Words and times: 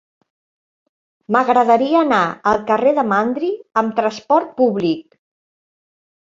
M'agradaria 1.35 2.01
anar 2.07 2.23
al 2.53 2.59
carrer 2.71 2.95
de 3.01 3.05
Mandri 3.13 3.53
amb 3.85 3.97
trasport 4.03 4.53
públic. 4.63 5.01